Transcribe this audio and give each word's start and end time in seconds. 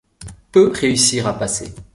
Peu 0.51 0.71
réussirent 0.73 1.27
à 1.27 1.37
passer. 1.37 1.75